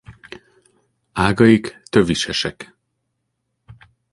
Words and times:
Ágaik 1.11 1.81
tövisesek. 1.89 2.75